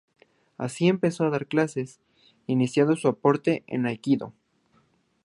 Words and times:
Así 0.57 0.87
empezó 0.87 1.25
a 1.25 1.29
dar 1.29 1.45
clases, 1.45 1.99
iniciando 2.47 2.95
su 2.95 3.07
aporte 3.07 3.63
al 3.71 3.81
aikidō. 3.81 4.33